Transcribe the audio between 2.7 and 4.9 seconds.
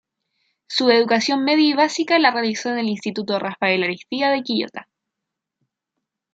en el Instituto Rafael Ariztía de Quillota.